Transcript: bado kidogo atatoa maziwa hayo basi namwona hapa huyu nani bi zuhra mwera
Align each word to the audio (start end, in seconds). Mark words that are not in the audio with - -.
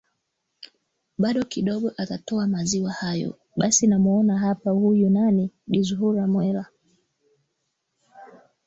bado 1.17 1.45
kidogo 1.45 1.91
atatoa 1.97 2.47
maziwa 2.47 2.91
hayo 2.91 3.37
basi 3.57 3.87
namwona 3.87 4.37
hapa 4.39 4.71
huyu 4.71 5.09
nani 5.09 5.51
bi 5.67 5.81
zuhra 5.83 6.27
mwera 6.27 6.65